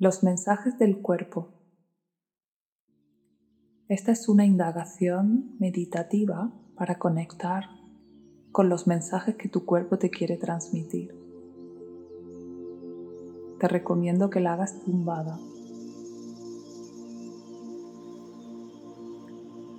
Los 0.00 0.22
mensajes 0.22 0.78
del 0.78 1.02
cuerpo. 1.02 1.48
Esta 3.88 4.12
es 4.12 4.28
una 4.28 4.44
indagación 4.44 5.56
meditativa 5.58 6.52
para 6.76 7.00
conectar 7.00 7.64
con 8.52 8.68
los 8.68 8.86
mensajes 8.86 9.34
que 9.34 9.48
tu 9.48 9.64
cuerpo 9.64 9.98
te 9.98 10.08
quiere 10.08 10.36
transmitir. 10.36 11.12
Te 13.58 13.66
recomiendo 13.66 14.30
que 14.30 14.38
la 14.38 14.52
hagas 14.52 14.84
tumbada. 14.84 15.36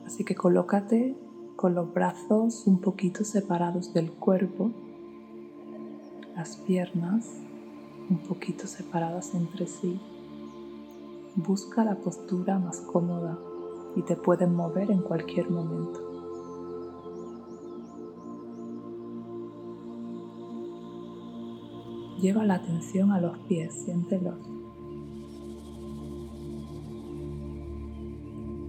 Así 0.05 0.25
que 0.25 0.35
colócate 0.35 1.15
con 1.55 1.75
los 1.75 1.93
brazos 1.93 2.67
un 2.67 2.81
poquito 2.81 3.23
separados 3.23 3.93
del 3.93 4.11
cuerpo, 4.11 4.73
las 6.35 6.57
piernas 6.57 7.25
un 8.09 8.17
poquito 8.17 8.65
separadas 8.65 9.35
entre 9.35 9.67
sí. 9.67 9.99
Busca 11.35 11.83
la 11.85 11.95
postura 11.95 12.57
más 12.57 12.81
cómoda 12.81 13.37
y 13.95 14.01
te 14.01 14.15
pueden 14.15 14.55
mover 14.55 14.91
en 14.91 15.01
cualquier 15.01 15.49
momento. 15.49 16.09
Lleva 22.19 22.43
la 22.43 22.55
atención 22.55 23.11
a 23.11 23.21
los 23.21 23.37
pies, 23.47 23.73
siéntelos. 23.85 24.37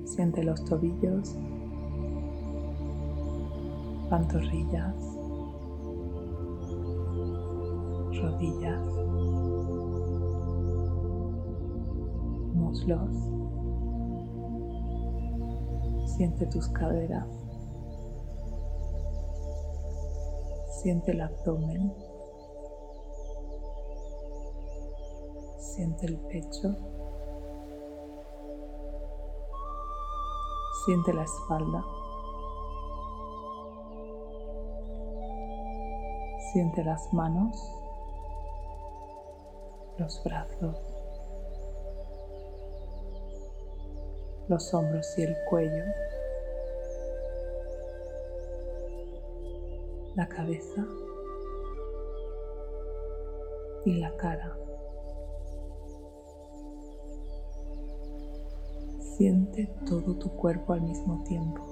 Siente 0.04 0.44
los 0.44 0.64
tobillos, 0.64 1.34
pantorrillas, 4.08 4.94
rodillas. 8.20 9.09
Siente 16.06 16.46
tus 16.46 16.68
caderas. 16.68 17.26
Siente 20.82 21.12
el 21.12 21.20
abdomen. 21.20 21.92
Siente 25.58 26.06
el 26.06 26.18
pecho. 26.18 26.76
Siente 30.84 31.12
la 31.12 31.24
espalda. 31.24 31.84
Siente 36.52 36.82
las 36.82 37.12
manos, 37.12 37.72
los 39.98 40.20
brazos, 40.24 40.89
los 44.50 44.74
hombros 44.74 45.16
y 45.16 45.22
el 45.22 45.36
cuello, 45.48 45.84
la 50.16 50.28
cabeza 50.28 50.84
y 53.84 53.94
la 53.94 54.12
cara. 54.16 54.56
Siente 59.16 59.72
todo 59.86 60.16
tu 60.18 60.30
cuerpo 60.30 60.72
al 60.72 60.82
mismo 60.82 61.22
tiempo. 61.22 61.64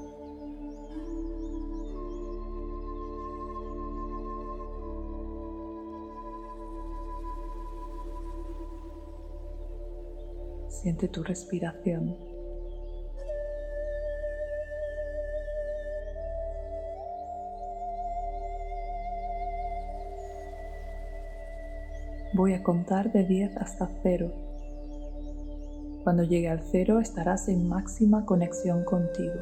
Siente 10.68 11.08
tu 11.08 11.24
respiración. 11.24 12.37
Voy 22.38 22.54
a 22.54 22.62
contar 22.62 23.10
de 23.10 23.24
10 23.24 23.56
hasta 23.56 23.90
0. 24.04 24.30
Cuando 26.04 26.22
llegue 26.22 26.48
al 26.48 26.60
0 26.62 27.00
estarás 27.00 27.48
en 27.48 27.68
máxima 27.68 28.24
conexión 28.24 28.84
contigo. 28.84 29.40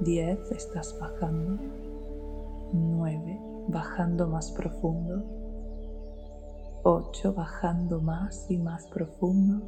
10 0.00 0.50
estás 0.50 0.98
bajando. 0.98 1.62
9 2.72 3.40
bajando 3.68 4.26
más 4.26 4.50
profundo. 4.50 5.22
8 6.82 7.32
bajando 7.34 8.00
más 8.00 8.50
y 8.50 8.58
más 8.58 8.88
profundo. 8.88 9.64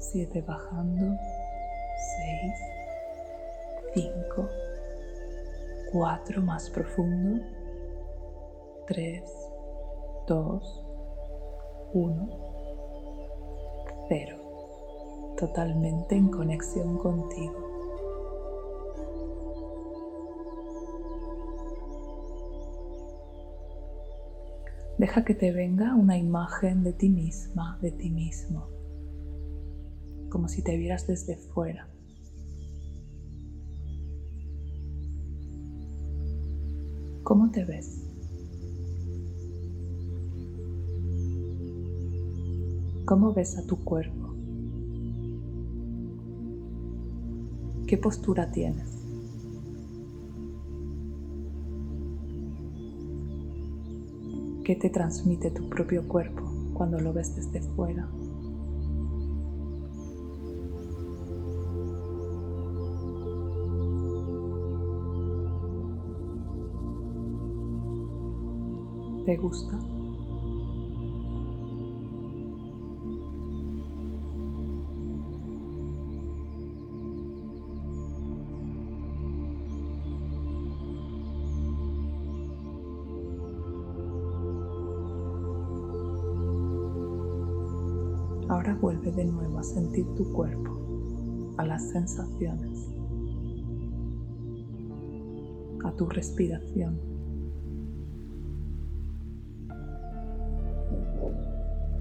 7 0.00 0.42
bajando. 0.42 1.16
6. 3.94 4.10
5. 4.10 4.48
4 5.92 6.42
más 6.42 6.68
profundo. 6.70 7.44
3. 8.88 9.43
2, 10.26 10.84
1, 11.92 12.28
0. 14.08 15.34
Totalmente 15.38 16.16
en 16.16 16.28
conexión 16.28 16.96
contigo. 16.98 17.64
Deja 24.96 25.24
que 25.24 25.34
te 25.34 25.52
venga 25.52 25.94
una 25.94 26.16
imagen 26.16 26.84
de 26.84 26.92
ti 26.94 27.10
misma, 27.10 27.78
de 27.82 27.90
ti 27.90 28.10
mismo, 28.10 28.68
como 30.30 30.48
si 30.48 30.62
te 30.62 30.76
vieras 30.76 31.06
desde 31.06 31.36
fuera. 31.36 31.88
¿Cómo 37.24 37.50
te 37.50 37.64
ves? 37.64 38.03
¿Cómo 43.04 43.34
ves 43.34 43.58
a 43.58 43.66
tu 43.66 43.76
cuerpo? 43.84 44.34
¿Qué 47.86 47.98
postura 47.98 48.50
tienes? 48.50 48.88
¿Qué 54.64 54.74
te 54.76 54.88
transmite 54.88 55.50
tu 55.50 55.68
propio 55.68 56.08
cuerpo 56.08 56.50
cuando 56.72 56.98
lo 56.98 57.12
ves 57.12 57.36
desde 57.36 57.60
fuera? 57.60 58.08
¿Te 69.26 69.36
gusta? 69.36 69.93
De 89.14 89.24
nuevo 89.24 89.58
a 89.58 89.62
sentir 89.62 90.06
tu 90.16 90.32
cuerpo, 90.32 91.54
a 91.58 91.64
las 91.64 91.88
sensaciones, 91.90 92.88
a 95.84 95.92
tu 95.92 96.06
respiración. 96.06 97.14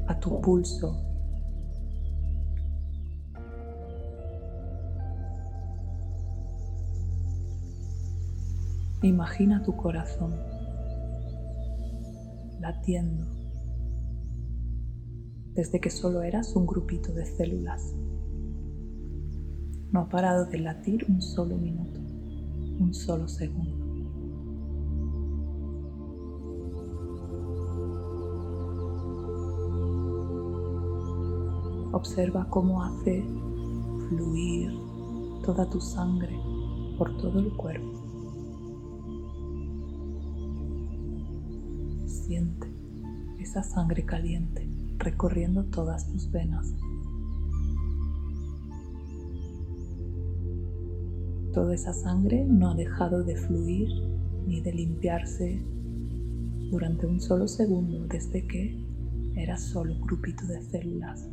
a 0.08 0.20
tu 0.20 0.42
pulso. 0.42 0.98
Imagina 9.02 9.62
tu 9.64 9.76
corazón 9.76 10.34
latiendo 12.60 13.43
desde 15.56 15.80
que 15.80 15.90
solo 15.90 16.24
eras 16.24 16.56
un 16.56 16.66
grupito 16.66 17.12
de 17.14 17.26
células. 17.26 17.94
No 19.92 20.02
ha 20.02 20.10
parado 20.10 20.46
de 20.46 20.60
latir 20.60 21.06
un 21.08 21.22
solo 21.22 21.56
minuto, 21.58 22.00
un 22.80 22.94
solo 22.94 23.28
segundo. 23.28 23.84
Observa 31.92 32.50
cómo 32.50 32.84
hace 32.84 33.24
fluir 34.10 34.72
toda 35.46 35.70
tu 35.70 35.80
sangre 35.80 36.36
por 36.98 37.16
todo 37.18 37.40
el 37.40 37.54
cuerpo. 37.54 38.02
Siente 42.08 42.68
esa 43.38 43.62
sangre 43.62 44.04
caliente 44.04 44.73
recorriendo 44.98 45.66
todas 45.66 46.08
tus 46.08 46.32
venas. 46.32 46.74
Toda 51.54 51.76
esa 51.76 51.94
sangre 51.94 52.46
no 52.46 52.72
ha 52.72 52.76
dejado 52.76 53.24
de 53.24 53.36
fluir 53.36 53.88
ni 54.48 54.62
de 54.62 54.74
limpiarse 54.74 55.64
durante 56.72 57.06
un 57.06 57.22
solo 57.22 57.48
segundo 57.48 58.08
desde 58.08 58.48
que 58.48 58.84
era 59.36 59.58
solo 59.58 59.94
un 59.94 60.02
grupito 60.02 60.46
de 60.48 60.62
células. 60.62 61.30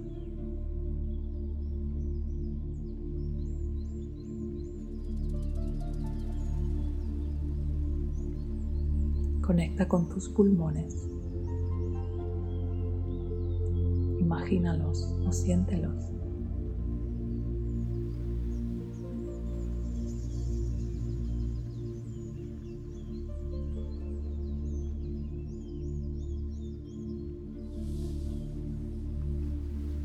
Conecta 9.40 9.88
con 9.88 10.08
tus 10.08 10.28
pulmones. 10.28 11.19
Imagínalos 14.40 15.02
o 15.26 15.32
siéntelos. 15.32 16.10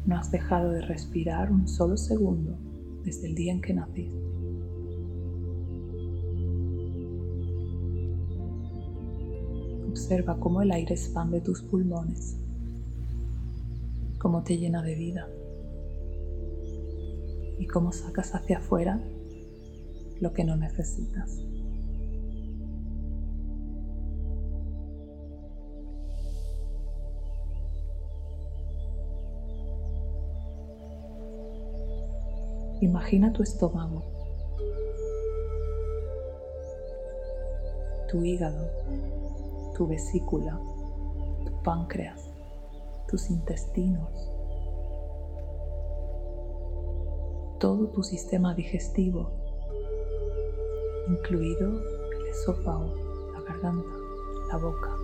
No 0.06 0.18
has 0.18 0.30
dejado 0.32 0.72
de 0.72 0.82
respirar 0.82 1.50
un 1.50 1.66
solo 1.68 1.96
segundo 1.96 2.58
desde 3.06 3.28
el 3.28 3.36
día 3.36 3.54
en 3.54 3.62
que 3.62 3.74
naciste. 3.74 4.26
Observa 9.90 10.38
cómo 10.42 10.62
el 10.62 10.72
aire 10.72 10.94
expande 10.94 11.40
tus 11.40 11.62
pulmones, 11.62 12.38
cómo 14.26 14.44
te 14.44 14.58
llena 14.58 14.82
de 14.82 14.96
vida 14.96 15.30
y 17.60 17.68
cómo 17.68 17.92
sacas 17.92 18.34
hacia 18.34 18.58
afuera 18.58 19.00
lo 20.20 20.34
que 20.34 20.44
no 20.44 20.58
necesitas. 20.58 21.44
Imagina 32.82 33.32
tu 33.32 33.44
estómago, 33.44 34.02
tu 38.10 38.26
hígado, 38.26 38.72
tu 39.76 39.86
vesícula, 39.86 40.60
tu 41.46 41.62
páncreas, 41.62 42.35
tus 43.16 43.30
intestinos, 43.30 44.30
todo 47.62 47.88
tu 47.92 48.04
sistema 48.04 48.54
digestivo, 48.54 49.32
incluido 51.08 51.80
el 51.80 52.28
esófago, 52.28 52.94
la 53.32 53.40
garganta, 53.40 53.90
la 54.52 54.58
boca. 54.58 54.98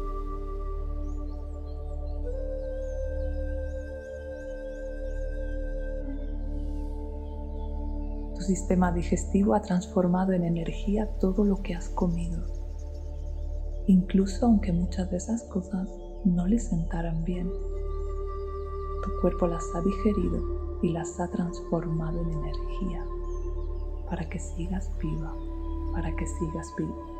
Tu 8.36 8.42
sistema 8.42 8.92
digestivo 8.92 9.56
ha 9.56 9.62
transformado 9.62 10.34
en 10.34 10.44
energía 10.44 11.08
todo 11.22 11.46
lo 11.46 11.62
que 11.62 11.76
has 11.76 11.88
comido, 11.88 12.44
incluso 13.88 14.48
aunque 14.48 14.74
muchas 14.74 15.10
de 15.10 15.16
esas 15.16 15.44
cosas 15.44 15.88
no 16.26 16.46
le 16.48 16.60
sentaran 16.60 17.24
bien. 17.24 17.50
Tu 19.04 19.22
cuerpo 19.22 19.48
las 19.48 19.64
ha 19.76 19.82
digerido 19.82 20.80
y 20.82 20.90
las 20.90 21.20
ha 21.20 21.28
transformado 21.30 22.22
en 22.22 22.32
energía 22.32 23.06
para 24.10 24.28
que 24.30 24.40
sigas 24.40 24.92
viva, 25.00 25.34
para 25.94 26.16
que 26.16 26.28
sigas 26.28 26.74
vivo. 26.78 27.11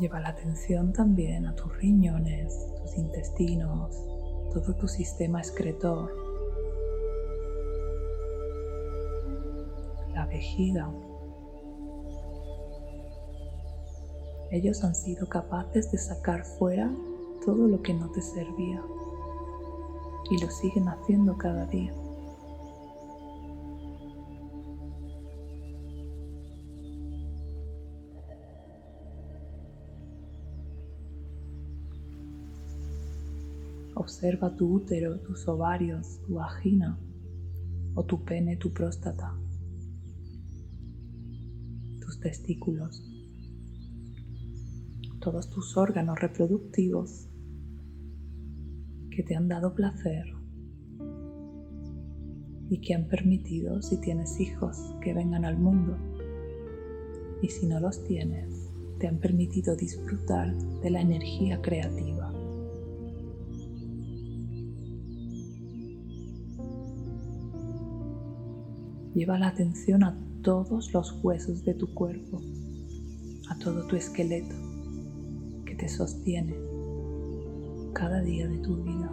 Lleva 0.00 0.18
la 0.18 0.30
atención 0.30 0.94
también 0.94 1.44
a 1.44 1.54
tus 1.54 1.76
riñones, 1.76 2.56
tus 2.80 2.96
intestinos, 2.96 3.94
todo 4.50 4.74
tu 4.76 4.88
sistema 4.88 5.40
excretor, 5.40 6.10
la 10.14 10.24
vejiga. 10.24 10.90
Ellos 14.50 14.82
han 14.84 14.94
sido 14.94 15.28
capaces 15.28 15.92
de 15.92 15.98
sacar 15.98 16.46
fuera 16.46 16.90
todo 17.44 17.68
lo 17.68 17.82
que 17.82 17.92
no 17.92 18.10
te 18.10 18.22
servía 18.22 18.82
y 20.30 20.40
lo 20.42 20.50
siguen 20.50 20.88
haciendo 20.88 21.36
cada 21.36 21.66
día. 21.66 21.92
Observa 34.10 34.56
tu 34.56 34.74
útero, 34.74 35.20
tus 35.20 35.46
ovarios, 35.46 36.20
tu 36.26 36.34
vagina 36.34 36.98
o 37.94 38.04
tu 38.04 38.24
pene, 38.24 38.56
tu 38.56 38.72
próstata, 38.72 39.38
tus 42.00 42.18
testículos, 42.18 43.04
todos 45.20 45.48
tus 45.48 45.76
órganos 45.76 46.18
reproductivos 46.18 47.28
que 49.12 49.22
te 49.22 49.36
han 49.36 49.46
dado 49.46 49.76
placer 49.76 50.26
y 52.68 52.80
que 52.80 52.94
han 52.94 53.06
permitido, 53.06 53.80
si 53.80 54.00
tienes 54.00 54.40
hijos, 54.40 54.76
que 55.00 55.14
vengan 55.14 55.44
al 55.44 55.56
mundo. 55.56 55.96
Y 57.42 57.48
si 57.48 57.64
no 57.64 57.78
los 57.78 58.02
tienes, 58.02 58.72
te 58.98 59.06
han 59.06 59.20
permitido 59.20 59.76
disfrutar 59.76 60.52
de 60.82 60.90
la 60.90 61.00
energía 61.00 61.62
creativa. 61.62 62.19
Lleva 69.20 69.38
la 69.38 69.48
atención 69.48 70.02
a 70.02 70.18
todos 70.40 70.94
los 70.94 71.22
huesos 71.22 71.62
de 71.62 71.74
tu 71.74 71.92
cuerpo, 71.92 72.40
a 73.50 73.58
todo 73.58 73.86
tu 73.86 73.94
esqueleto 73.94 74.54
que 75.66 75.74
te 75.74 75.90
sostiene 75.90 76.56
cada 77.92 78.22
día 78.22 78.48
de 78.48 78.56
tu 78.60 78.76
vida. 78.76 79.10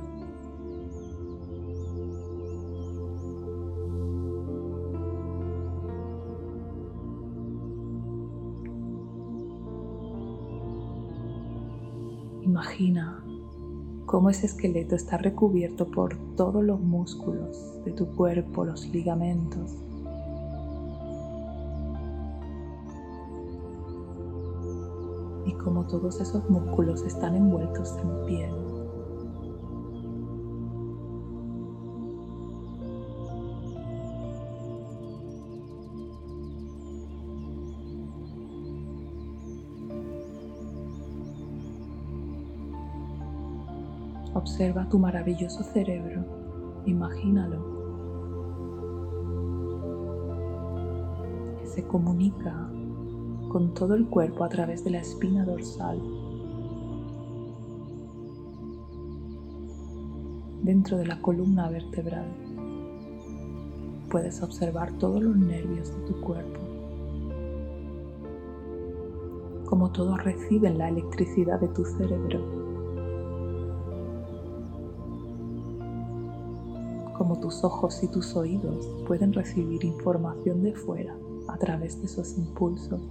Imagina 12.43 13.21
cómo 14.05 14.29
ese 14.29 14.45
esqueleto 14.45 14.95
está 14.95 15.17
recubierto 15.17 15.91
por 15.91 16.15
todos 16.37 16.63
los 16.63 16.79
músculos 16.79 17.83
de 17.83 17.91
tu 17.91 18.05
cuerpo, 18.15 18.63
los 18.63 18.87
ligamentos, 18.87 19.75
como 25.53 25.85
todos 25.85 26.19
esos 26.19 26.49
músculos 26.49 27.03
están 27.03 27.35
envueltos 27.35 27.95
en 27.97 28.25
piel. 28.25 28.67
Observa 44.33 44.87
tu 44.87 44.99
maravilloso 44.99 45.63
cerebro, 45.63 46.23
imagínalo, 46.85 47.77
que 51.59 51.67
se 51.67 51.83
comunica 51.83 52.69
con 53.57 53.73
todo 53.73 53.95
el 53.95 54.05
cuerpo 54.05 54.43
a 54.43 54.49
través 54.49 54.83
de 54.83 54.91
la 54.91 54.99
espina 54.99 55.43
dorsal. 55.43 55.99
Dentro 60.61 60.95
de 60.99 61.07
la 61.07 61.19
columna 61.23 61.67
vertebral 61.67 62.27
puedes 64.11 64.43
observar 64.43 64.91
todos 64.99 65.23
los 65.23 65.35
nervios 65.35 65.89
de 65.89 66.05
tu 66.05 66.21
cuerpo. 66.21 66.59
como 69.65 69.91
todos 69.91 70.23
reciben 70.23 70.77
la 70.77 70.89
electricidad 70.89 71.59
de 71.59 71.67
tu 71.67 71.83
cerebro, 71.83 72.39
como 77.17 77.39
tus 77.41 77.63
ojos 77.63 78.01
y 78.03 78.07
tus 78.07 78.35
oídos 78.35 78.87
pueden 79.07 79.33
recibir 79.33 79.83
información 79.83 80.63
de 80.63 80.73
fuera 80.73 81.17
a 81.49 81.57
través 81.57 81.99
de 81.99 82.05
esos 82.05 82.37
impulsos 82.37 83.01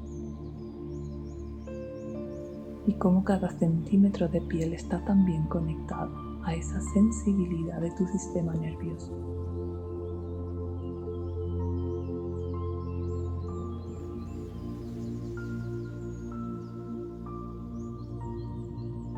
y 2.86 2.94
cómo 2.94 3.24
cada 3.24 3.50
centímetro 3.58 4.28
de 4.28 4.40
piel 4.40 4.72
está 4.72 5.04
también 5.04 5.44
conectado 5.48 6.12
a 6.44 6.54
esa 6.54 6.80
sensibilidad 6.80 7.80
de 7.80 7.90
tu 7.90 8.06
sistema 8.06 8.54
nervioso. 8.54 9.12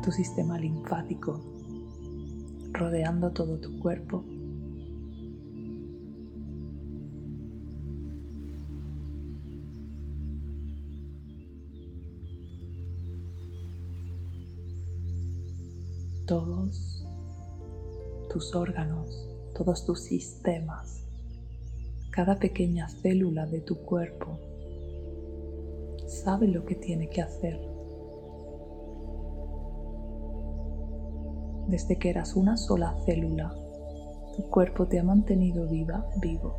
Tu 0.03 0.11
sistema 0.11 0.57
linfático 0.57 1.39
rodeando 2.73 3.31
todo 3.31 3.59
tu 3.59 3.77
cuerpo 3.79 4.23
tus 18.29 18.55
órganos, 18.55 19.27
todos 19.55 19.85
tus 19.85 20.01
sistemas, 20.03 21.03
cada 22.11 22.37
pequeña 22.37 22.87
célula 22.87 23.45
de 23.47 23.61
tu 23.61 23.77
cuerpo 23.79 24.39
sabe 26.07 26.47
lo 26.47 26.65
que 26.65 26.75
tiene 26.75 27.09
que 27.09 27.21
hacer. 27.21 27.59
Desde 31.67 31.97
que 31.97 32.09
eras 32.09 32.35
una 32.35 32.57
sola 32.57 32.95
célula, 33.05 33.53
tu 34.35 34.43
cuerpo 34.49 34.87
te 34.87 34.99
ha 34.99 35.03
mantenido 35.03 35.67
viva, 35.67 36.07
vivo, 36.21 36.55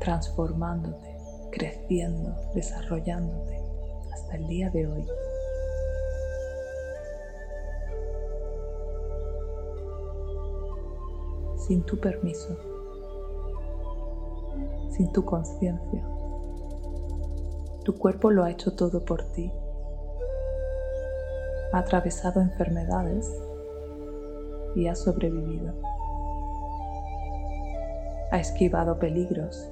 transformándote, 0.00 1.16
creciendo, 1.50 2.34
desarrollándote 2.54 3.60
hasta 4.12 4.36
el 4.36 4.48
día 4.48 4.70
de 4.70 4.86
hoy. 4.86 5.04
Sin 11.68 11.82
tu 11.82 11.98
permiso, 11.98 12.56
sin 14.90 15.12
tu 15.12 15.22
conciencia. 15.22 16.02
Tu 17.84 17.94
cuerpo 17.94 18.30
lo 18.30 18.42
ha 18.42 18.50
hecho 18.50 18.74
todo 18.74 19.04
por 19.04 19.22
ti. 19.32 19.52
Ha 21.74 21.78
atravesado 21.80 22.40
enfermedades 22.40 23.30
y 24.74 24.86
ha 24.86 24.94
sobrevivido. 24.94 25.74
Ha 28.30 28.38
esquivado 28.38 28.98
peligros 28.98 29.70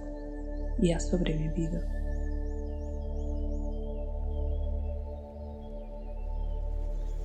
y 0.78 0.92
ha 0.92 1.00
sobrevivido. 1.00 1.80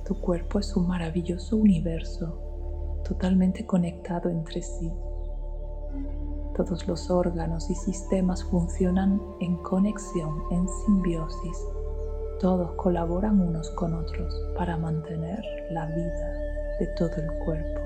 Tu 0.06 0.18
cuerpo 0.18 0.58
es 0.58 0.74
un 0.74 0.88
maravilloso 0.88 1.58
universo 1.58 2.51
totalmente 3.12 3.66
conectado 3.66 4.30
entre 4.30 4.62
sí. 4.62 4.90
Todos 6.56 6.86
los 6.88 7.10
órganos 7.10 7.68
y 7.68 7.74
sistemas 7.74 8.42
funcionan 8.44 9.20
en 9.40 9.56
conexión, 9.58 10.30
en 10.50 10.66
simbiosis. 10.68 11.58
Todos 12.40 12.72
colaboran 12.72 13.38
unos 13.38 13.70
con 13.72 13.92
otros 13.94 14.34
para 14.56 14.78
mantener 14.78 15.42
la 15.72 15.86
vida 15.86 16.28
de 16.80 16.86
todo 16.96 17.14
el 17.16 17.38
cuerpo. 17.44 17.80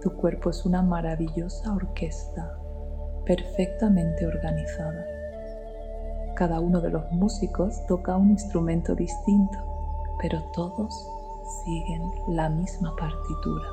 Tu 0.00 0.10
cuerpo 0.16 0.50
es 0.50 0.64
una 0.64 0.80
maravillosa 0.80 1.74
orquesta, 1.74 2.58
perfectamente 3.26 4.26
organizada. 4.26 5.04
Cada 6.36 6.58
uno 6.60 6.80
de 6.80 6.90
los 6.90 7.10
músicos 7.12 7.84
toca 7.86 8.16
un 8.16 8.30
instrumento 8.30 8.94
distinto, 8.94 9.58
pero 10.20 10.42
todos 10.54 11.15
siguen 11.46 12.10
la 12.28 12.48
misma 12.48 12.94
partitura. 12.96 13.68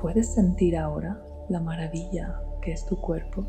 ¿Puedes 0.00 0.34
sentir 0.34 0.76
ahora 0.76 1.22
la 1.48 1.60
maravilla 1.60 2.40
que 2.60 2.72
es 2.72 2.84
tu 2.86 3.00
cuerpo? 3.00 3.44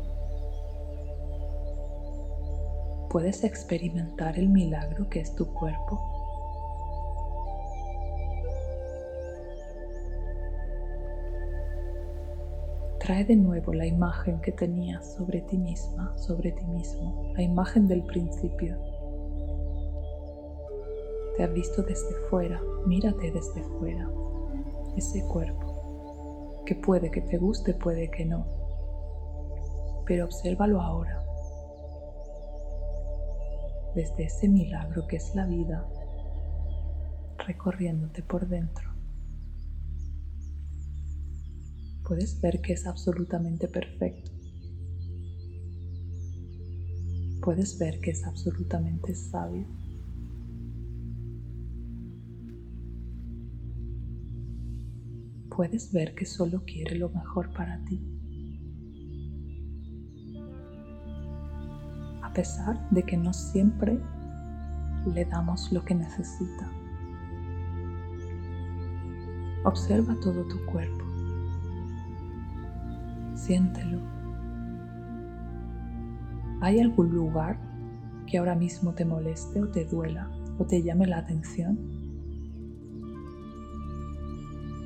¿Puedes 3.10 3.44
experimentar 3.44 4.38
el 4.38 4.48
milagro 4.48 5.08
que 5.08 5.20
es 5.20 5.34
tu 5.34 5.52
cuerpo? 5.52 6.13
Trae 13.04 13.22
de 13.22 13.36
nuevo 13.36 13.74
la 13.74 13.84
imagen 13.84 14.40
que 14.40 14.50
tenías 14.50 15.16
sobre 15.16 15.42
ti 15.42 15.58
misma, 15.58 16.16
sobre 16.16 16.52
ti 16.52 16.64
mismo, 16.64 17.34
la 17.34 17.42
imagen 17.42 17.86
del 17.86 18.02
principio. 18.02 18.78
Te 21.36 21.44
has 21.44 21.52
visto 21.52 21.82
desde 21.82 22.14
fuera, 22.30 22.62
mírate 22.86 23.30
desde 23.30 23.62
fuera, 23.78 24.08
ese 24.96 25.22
cuerpo, 25.26 26.62
que 26.64 26.76
puede 26.76 27.10
que 27.10 27.20
te 27.20 27.36
guste, 27.36 27.74
puede 27.74 28.10
que 28.10 28.24
no, 28.24 28.46
pero 30.06 30.24
obsérvalo 30.24 30.80
ahora, 30.80 31.22
desde 33.94 34.24
ese 34.24 34.48
milagro 34.48 35.06
que 35.06 35.16
es 35.16 35.34
la 35.34 35.44
vida, 35.44 35.86
recorriéndote 37.46 38.22
por 38.22 38.48
dentro. 38.48 38.93
Puedes 42.04 42.38
ver 42.40 42.60
que 42.60 42.74
es 42.74 42.86
absolutamente 42.86 43.66
perfecto. 43.66 44.30
Puedes 47.42 47.78
ver 47.78 48.00
que 48.00 48.10
es 48.10 48.24
absolutamente 48.24 49.14
sabio. 49.14 49.66
Puedes 55.54 55.92
ver 55.92 56.14
que 56.14 56.26
solo 56.26 56.62
quiere 56.64 56.96
lo 56.96 57.08
mejor 57.10 57.52
para 57.52 57.82
ti. 57.84 58.00
A 62.22 62.32
pesar 62.34 62.90
de 62.90 63.02
que 63.04 63.16
no 63.16 63.32
siempre 63.32 63.98
le 65.14 65.24
damos 65.26 65.70
lo 65.72 65.84
que 65.84 65.94
necesita. 65.94 66.70
Observa 69.64 70.18
todo 70.20 70.44
tu 70.46 70.62
cuerpo 70.66 71.13
siéntelo. 73.44 74.00
¿Hay 76.60 76.80
algún 76.80 77.14
lugar 77.14 77.58
que 78.26 78.38
ahora 78.38 78.54
mismo 78.54 78.94
te 78.94 79.04
moleste 79.04 79.60
o 79.60 79.68
te 79.68 79.84
duela 79.84 80.30
o 80.58 80.64
te 80.64 80.82
llame 80.82 81.06
la 81.06 81.18
atención? 81.18 81.78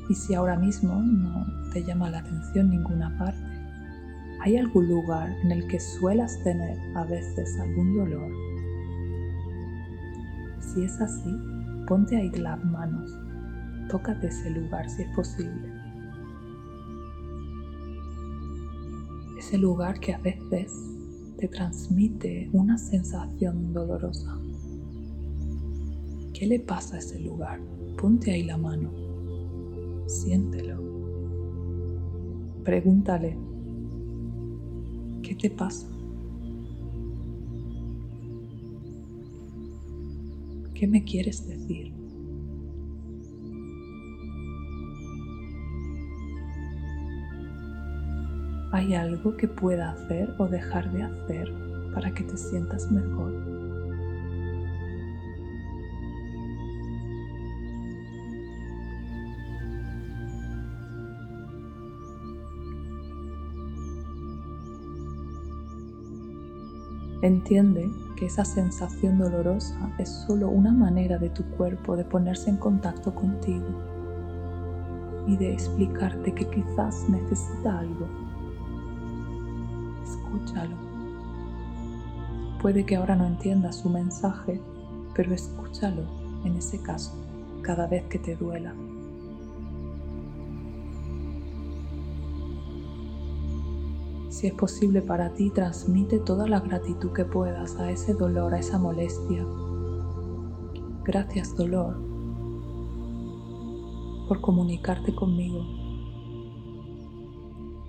Y 0.09 0.15
si 0.15 0.35
ahora 0.35 0.57
mismo 0.57 0.95
no 1.03 1.47
te 1.73 1.85
llama 1.85 2.11
la 2.11 2.19
atención 2.19 2.71
ninguna 2.71 3.17
parte, 3.17 3.39
¿hay 4.41 4.57
algún 4.57 4.89
lugar 4.89 5.31
en 5.45 5.53
el 5.53 5.69
que 5.69 5.79
suelas 5.79 6.43
tener 6.43 6.79
a 6.97 7.05
veces 7.05 7.57
algún 7.61 7.97
dolor? 7.97 8.33
Si 10.61 10.83
es 10.83 11.01
así, 11.01 11.37
ponte 11.87 12.17
ahí 12.17 12.31
las 12.31 12.65
manos, 12.65 13.11
tócate 13.89 14.27
ese 14.27 14.51
lugar 14.51 14.89
si 14.91 15.03
es 15.03 15.09
posible 15.15 15.78
ese 19.49 19.57
lugar 19.57 19.99
que 19.99 20.13
a 20.13 20.19
veces 20.19 20.75
te 21.39 21.49
transmite 21.49 22.51
una 22.53 22.77
sensación 22.77 23.73
dolorosa. 23.73 24.39
¿Qué 26.35 26.47
le 26.47 26.61
pasa 26.61 26.97
a 26.97 26.99
ese 26.99 27.19
lugar? 27.21 27.59
Ponte 27.97 28.31
ahí 28.31 28.43
la 28.43 28.59
mano, 28.59 28.91
siéntelo. 30.07 30.83
Pregúntale, 32.63 33.39
¿qué 35.23 35.35
te 35.35 35.49
pasa? 35.49 35.89
¿Qué 40.75 40.87
me 40.87 41.03
quieres 41.05 41.49
decir? 41.49 41.95
¿Hay 48.71 48.95
algo 48.95 49.35
que 49.35 49.49
pueda 49.49 49.93
hacer 49.93 50.35
o 50.37 50.47
dejar 50.47 50.93
de 50.93 51.03
hacer 51.03 51.51
para 51.95 52.13
que 52.13 52.23
te 52.23 52.37
sientas 52.37 52.91
mejor? 52.91 53.33
Entiende 67.23 67.91
que 68.17 68.27
esa 68.27 68.45
sensación 68.45 69.19
dolorosa 69.19 69.91
es 69.99 70.11
solo 70.27 70.51
una 70.51 70.73
manera 70.73 71.17
de 71.17 71.31
tu 71.31 71.43
cuerpo 71.57 71.97
de 71.97 72.05
ponerse 72.05 72.51
en 72.51 72.59
contacto 72.59 73.15
contigo 73.15 73.67
y 75.27 75.39
de 75.39 75.55
explicarte 75.55 76.35
que 76.35 76.49
quizás 76.51 77.09
necesita 77.09 77.79
algo 77.79 78.28
Escúchalo. 80.39 80.77
Puede 82.61 82.85
que 82.85 82.97
ahora 82.97 83.17
no 83.17 83.27
entiendas 83.27 83.77
su 83.77 83.89
mensaje, 83.89 84.61
pero 85.15 85.35
escúchalo 85.35 86.03
en 86.45 86.57
ese 86.57 86.81
caso 86.81 87.13
cada 87.63 87.87
vez 87.87 88.05
que 88.05 88.19
te 88.19 88.37
duela. 88.37 88.75
Si 94.31 94.47
es 94.47 94.55
posible 94.55 95.03
para 95.03 95.35
ti, 95.35 95.51
transmite 95.51 96.21
toda 96.21 96.47
la 96.47 96.61
gratitud 96.61 97.13
que 97.13 97.25
puedas 97.25 97.77
a 97.77 97.91
ese 97.91 98.15
dolor, 98.15 98.55
a 98.55 98.61
esa 98.61 98.79
molestia. 98.79 99.45
Gracias 101.05 101.57
dolor 101.57 101.99
por 104.29 104.41
comunicarte 104.41 105.15
conmigo. 105.15 105.65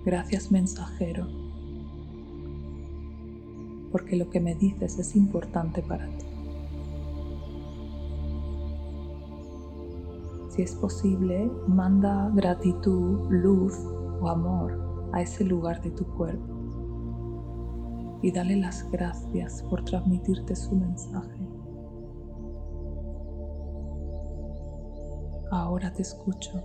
Gracias 0.04 0.50
mensajero, 0.50 1.28
porque 3.90 4.16
lo 4.16 4.30
que 4.30 4.40
me 4.40 4.54
dices 4.54 4.98
es 4.98 5.16
importante 5.16 5.82
para 5.82 6.06
ti. 6.06 6.26
Si 10.50 10.62
es 10.62 10.74
posible, 10.74 11.50
manda 11.68 12.30
gratitud, 12.34 13.30
luz 13.30 13.74
o 14.20 14.28
amor 14.28 15.10
a 15.12 15.22
ese 15.22 15.44
lugar 15.44 15.80
de 15.82 15.90
tu 15.90 16.04
cuerpo 16.04 16.60
y 18.22 18.32
dale 18.32 18.56
las 18.56 18.90
gracias 18.90 19.62
por 19.62 19.84
transmitirte 19.84 20.54
su 20.54 20.74
mensaje. 20.74 21.40
Ahora 25.50 25.92
te 25.92 26.02
escucho. 26.02 26.62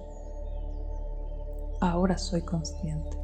Ahora 1.82 2.18
soy 2.18 2.42
consciente. 2.42 3.18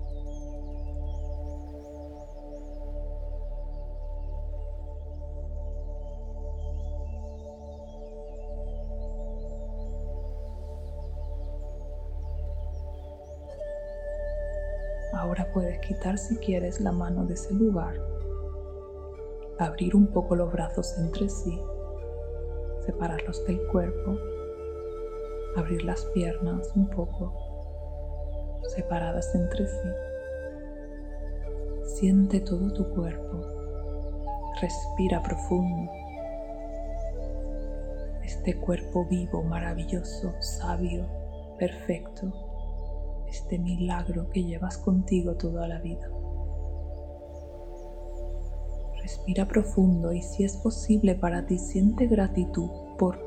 Ahora 15.22 15.48
puedes 15.54 15.80
quitar 15.82 16.18
si 16.18 16.36
quieres 16.38 16.82
la 16.82 16.92
mano 16.92 17.26
de 17.28 17.36
ese 17.36 17.54
lugar, 17.54 17.94
abrir 19.60 19.96
un 19.96 20.08
poco 20.08 20.36
los 20.36 20.52
brazos 20.52 20.98
entre 20.98 21.30
sí, 21.30 21.62
separarlos 22.88 23.46
del 23.46 23.62
cuerpo, 23.68 24.18
abrir 25.56 25.84
las 25.84 26.06
piernas 26.06 26.72
un 26.76 26.90
poco, 26.90 27.32
separadas 28.70 29.36
entre 29.36 29.68
sí. 29.68 29.90
Siente 31.84 32.40
todo 32.40 32.74
tu 32.74 32.90
cuerpo, 32.90 33.46
respira 34.60 35.22
profundo. 35.22 35.92
Este 38.24 38.60
cuerpo 38.60 39.06
vivo, 39.06 39.44
maravilloso, 39.44 40.34
sabio, 40.42 41.06
perfecto 41.60 42.51
este 43.32 43.58
milagro 43.58 44.30
que 44.30 44.44
llevas 44.44 44.78
contigo 44.78 45.36
toda 45.36 45.68
la 45.68 45.80
vida. 45.80 46.12
Respira 49.02 49.48
profundo 49.48 50.12
y 50.12 50.22
si 50.22 50.44
es 50.44 50.58
posible 50.58 51.16
para 51.16 51.46
ti, 51.46 51.58
siente 51.58 52.08
gratitud 52.08 52.70
por 53.00 53.18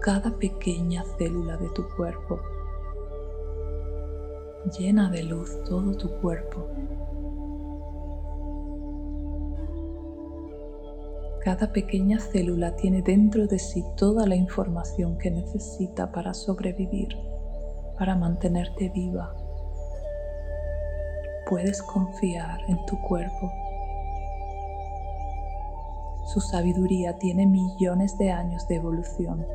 cada 0.00 0.36
pequeña 0.38 1.04
célula 1.18 1.56
de 1.58 1.68
tu 1.70 1.84
cuerpo. 1.96 2.40
Llena 4.78 5.10
de 5.10 5.22
luz 5.22 5.50
todo 5.64 5.94
tu 5.96 6.10
cuerpo. 6.20 6.66
Cada 11.44 11.72
pequeña 11.72 12.18
célula 12.18 12.76
tiene 12.76 13.02
dentro 13.02 13.46
de 13.46 13.58
sí 13.58 13.84
toda 13.96 14.26
la 14.26 14.36
información 14.36 15.16
que 15.18 15.30
necesita 15.30 16.10
para 16.12 16.34
sobrevivir 16.34 17.08
para 17.98 18.14
mantenerte 18.14 18.88
viva. 18.90 19.34
Puedes 21.48 21.82
confiar 21.82 22.60
en 22.68 22.84
tu 22.86 23.00
cuerpo. 23.02 23.52
Su 26.26 26.40
sabiduría 26.40 27.18
tiene 27.18 27.46
millones 27.46 28.16
de 28.18 28.30
años 28.30 28.68
de 28.68 28.76
evolución. 28.76 29.46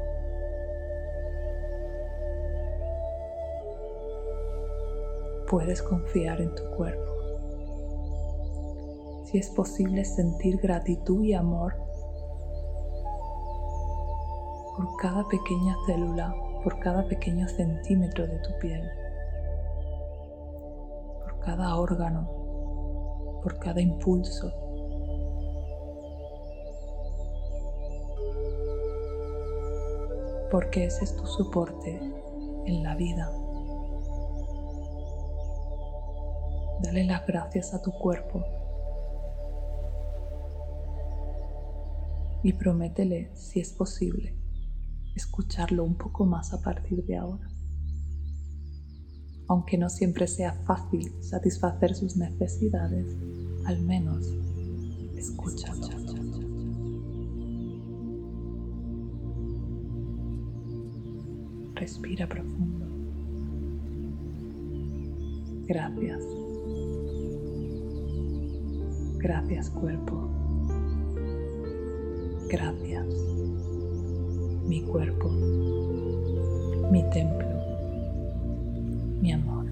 Puedes 5.50 5.82
confiar 5.82 6.42
en 6.42 6.54
tu 6.56 6.64
cuerpo. 6.76 7.14
Si 9.26 9.38
es 9.38 9.50
posible 9.52 10.04
sentir 10.04 10.58
gratitud 10.58 11.24
y 11.24 11.34
amor 11.34 11.76
por 14.76 14.98
cada 14.98 15.24
pequeña 15.28 15.76
célula 15.86 16.36
por 16.64 16.80
cada 16.80 17.06
pequeño 17.08 17.48
centímetro 17.48 18.26
de 18.26 18.40
tu 18.40 18.58
piel, 18.60 18.90
por 21.22 21.40
cada 21.40 21.76
órgano, 21.76 23.42
por 23.44 23.60
cada 23.60 23.82
impulso. 23.82 24.52
Porque 30.50 30.86
ese 30.86 31.04
es 31.04 31.16
tu 31.18 31.26
soporte 31.26 32.00
en 32.66 32.84
la 32.84 32.96
vida. 32.96 33.30
Dale 36.82 37.04
las 37.06 37.26
gracias 37.26 37.74
a 37.74 37.82
tu 37.82 37.92
cuerpo 37.92 38.44
y 42.44 42.54
prométele, 42.54 43.32
si 43.34 43.62
es 43.62 43.72
posible, 43.72 44.36
escucharlo 45.16 45.84
un 45.84 45.96
poco 45.96 46.26
más 46.26 46.54
a 46.54 46.62
partir 46.62 47.04
de 47.06 47.18
ahora. 47.18 47.48
Aunque 49.48 49.78
no 49.78 49.90
siempre 49.90 50.28
sea 50.28 50.54
fácil 50.66 51.12
satisfacer 51.22 51.96
sus 51.96 52.16
necesidades, 52.16 53.06
al 53.66 53.82
menos 53.82 54.26
escúchalo. 55.16 56.04
Respira 61.76 62.28
profundo. 62.28 62.86
Gracias. 65.68 66.24
Gracias 69.18 69.70
cuerpo. 69.70 70.30
Gracias 72.50 73.06
mi 74.68 74.82
cuerpo, 74.82 75.30
mi 76.90 77.04
templo, 77.12 77.48
mi 79.22 79.34
amor. 79.34 79.63